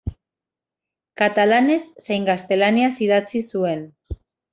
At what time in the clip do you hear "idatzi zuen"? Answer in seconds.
3.09-3.85